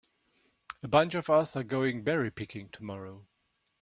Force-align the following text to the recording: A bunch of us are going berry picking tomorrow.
A 0.81 0.87
bunch 0.87 1.13
of 1.13 1.29
us 1.29 1.55
are 1.55 1.61
going 1.61 2.01
berry 2.03 2.31
picking 2.31 2.69
tomorrow. 2.69 3.23